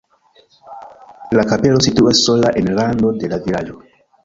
[1.41, 3.81] La kapelo situas sola en rando de la vilaĝo.